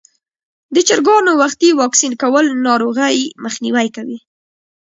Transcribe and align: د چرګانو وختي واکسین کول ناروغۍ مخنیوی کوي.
د 0.75 0.77
چرګانو 0.87 1.31
وختي 1.41 1.69
واکسین 1.81 2.13
کول 2.21 2.45
ناروغۍ 2.67 3.17
مخنیوی 3.45 3.87
کوي. 3.95 4.17